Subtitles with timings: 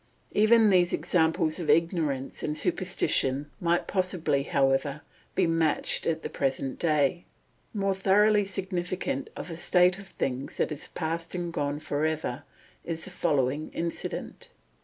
[0.31, 5.01] Even these examples of ignorance and superstition might possibly, however,
[5.35, 7.23] be matched at the present day.
[7.71, 12.41] More thoroughly significant of a state of things that is past and gone for ever,
[12.83, 14.49] is the following incident.